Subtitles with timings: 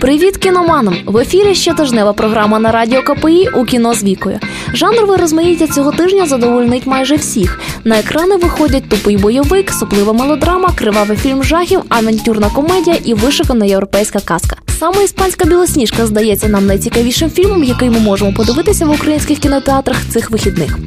[0.00, 0.96] Привіт кіноманам!
[1.06, 4.38] В ефірі щотижнева програма на радіо КПІ у кіно з вікою.
[4.72, 7.60] Жанрове розмаїття цього тижня задовольнить майже всіх.
[7.84, 14.20] На екрани виходять тупий бойовик, соплива мелодрама, кривавий фільм жахів, авантюрна комедія і вишикана європейська
[14.20, 14.56] казка.
[14.78, 20.30] Саме іспанська білосніжка здається нам найцікавішим фільмом, який ми можемо подивитися в українських кінотеатрах цих
[20.30, 20.78] вихідних.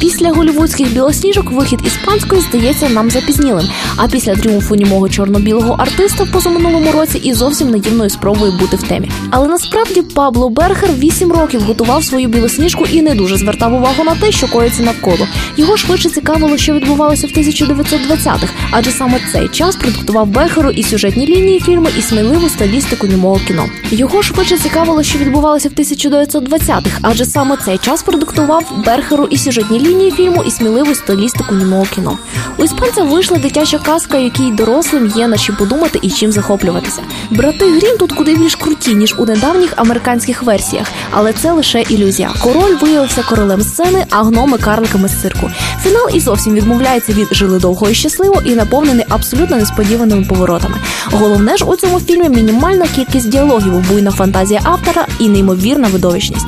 [0.00, 3.66] Після голівудських білосніжок вихід іспанської здається нам запізнілим.
[3.96, 8.82] А після тріумфу німого чорно-білого артиста в позаминулому році і зовсім наївною спробою бути в
[8.82, 9.10] темі.
[9.30, 14.14] Але насправді Пабло Берхер вісім років готував свою білосніжку і не дуже звертав увагу на
[14.14, 15.26] те, що коїться навколо.
[15.56, 21.26] Його швидше цікавило, що відбувалося в 1920-х, адже саме цей час продуктував Берхеру і сюжетні
[21.26, 23.66] лінії фільму, і сміливу стилістику німого кіно.
[23.90, 29.78] Його швидше цікавило, що відбувалося в 1920-х, адже саме цей час продуктував Берхеру і сюжетні
[29.78, 29.87] лінії
[30.18, 32.18] фільму, і сміливу стилістику німого кіно.
[32.56, 37.02] У іспанця вийшла дитяча казка, якій дорослим є на що подумати і чим захоплюватися.
[37.30, 42.30] Брати Грім тут куди більш круті, ніж у недавніх американських версіях, але це лише ілюзія.
[42.42, 45.50] Король виявився королем сцени, а гноми карликами з цирку.
[45.82, 50.74] Фінал і зовсім відмовляється від жили довго і щасливо і наповнений абсолютно несподіваними поворотами.
[51.04, 56.46] Головне ж у цьому фільмі мінімальна кількість діалогів, буйна фантазія автора і неймовірна видовищність.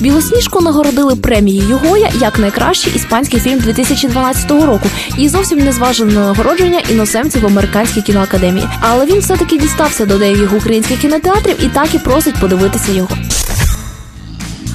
[0.00, 6.20] Білосніжку нагородили премією Гоя як найкращий іспанський фільм 2012 року і зовсім не зважили на
[6.20, 8.68] нагородження іноземців американській кіноакадемії.
[8.80, 13.08] Але він все таки дістався до деяких українських кінотеатрів і так і просить подивитися його.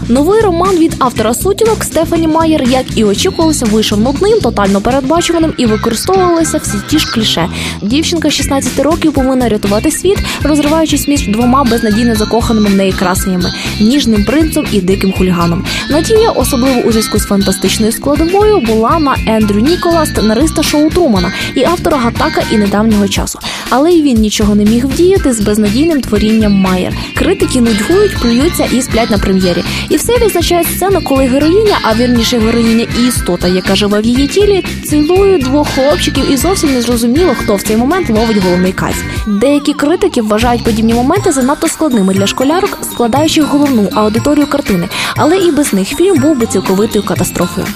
[0.09, 5.65] Новий роман від автора сутінок Стефані Майер, як і очікувалося, вийшов нудним, тотально передбачуваним і
[5.65, 7.49] використовувалися всі ті ж кліше.
[7.81, 14.25] Дівчинка 16 років повинна рятувати світ, розриваючись між двома безнадійно закоханими в неї красенями ніжним
[14.25, 15.65] принцем і диким хуліганом.
[15.89, 21.63] Надія, особливо у зв'язку з фантастичною складовою, була на Ендрю Нікола, сценариста шоу Трумана і
[21.63, 23.39] автора Гатака і недавнього часу.
[23.69, 26.93] Але й він нічого не міг вдіяти з безнадійним творінням Майер.
[27.15, 29.63] Критики нудьгують, плюються і сплять на прем'єрі.
[29.94, 34.27] І все відзначає сцена, коли героїня, а вірніше героїня і істота, яка живе в її
[34.27, 39.04] тілі, цілує двох хлопчиків і зовсім не зрозуміло, хто в цей момент ловить головний кайф.
[39.27, 45.52] Деякі критики вважають подібні моменти занадто складними для школярок, складаючих головну аудиторію картини, але і
[45.52, 47.67] без них фільм був би цілковитою катастрофою.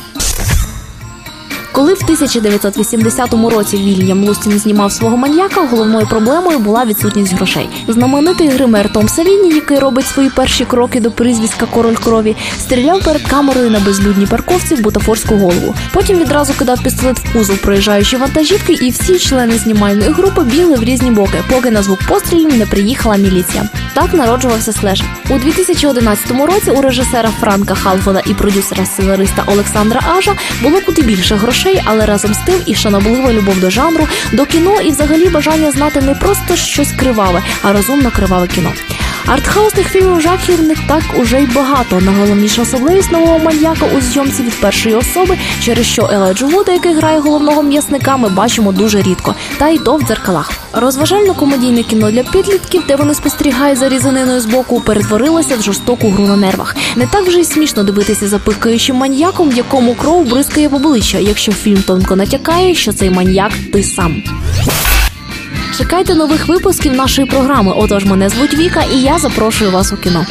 [1.78, 7.70] Коли в 1980 році Вільям Лустін знімав свого маньяка, головною проблемою була відсутність грошей.
[7.88, 13.22] Знаменитий гример Том Савіні, який робить свої перші кроки до прізвиська Король крові, стріляв перед
[13.22, 15.76] камерою на безлюдній парковці в бутафорську голову.
[15.94, 20.84] Потім відразу кидав пістолет в кузов проїжджаючи вантажівки, і всі члени знімальної групи бігли в
[20.84, 23.70] різні боки, поки на звук пострілів не приїхала міліція.
[23.94, 25.04] Так народжувався слеш.
[25.30, 30.34] У 2011 році у режисера Франка Халфода і продюсера сценариста Олександра Ажа
[30.64, 34.82] було куди більше грошей, але разом з тим і шаноблива любов до жанру, до кіно
[34.82, 38.74] і взагалі бажання знати не просто щось криваве, а розумно криваве кіно.
[39.28, 42.00] Артхаусних фільмів жахів не так уже й багато.
[42.00, 47.20] Найголовніша особливість нового маньяка у зйомці від першої особи, через що Еледжу Вуда, який грає
[47.20, 50.52] головного м'ясника, ми бачимо дуже рідко, та й то в дзеркалах.
[50.74, 56.28] Розважально-комедійне кіно для підлітків, де вони спостерігають за різаниною з боку, перетворилося в жорстоку гру
[56.28, 56.76] на нервах.
[56.96, 61.18] Не так вже й смішно дивитися за пихкаючим маньяком, в якому кров бризкає в обличчя,
[61.18, 64.24] якщо фільм тонко натякає, що цей маньяк ти сам.
[65.78, 67.74] Чекайте нових випусків нашої програми.
[67.76, 70.26] Отож, мене звуть Віка, і я запрошую вас у кіно.